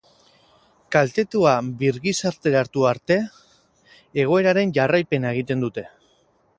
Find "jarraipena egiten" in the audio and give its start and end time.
4.81-5.65